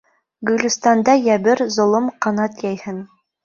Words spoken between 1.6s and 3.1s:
золом ҡанат йәйһен.